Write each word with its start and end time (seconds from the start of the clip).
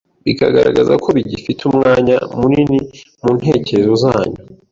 bikagaragaza 0.25 0.93
ko 1.03 1.07
bigifite 1.17 1.61
umwanya 1.69 2.15
munini 2.39 2.79
mu 3.23 3.31
ntekerezo 3.39 3.93
zanyu 4.03 4.39